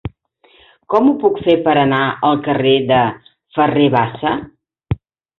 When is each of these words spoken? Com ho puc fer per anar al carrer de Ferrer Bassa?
Com 0.93 1.09
ho 1.09 1.11
puc 1.23 1.35
fer 1.47 1.53
per 1.67 1.75
anar 1.81 1.99
al 2.29 2.41
carrer 2.47 2.71
de 2.91 3.01
Ferrer 3.59 3.85
Bassa? 3.97 4.33